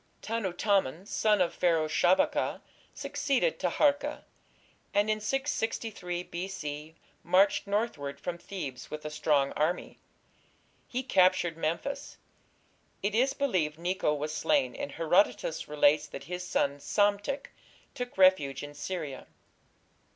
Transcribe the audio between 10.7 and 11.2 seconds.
He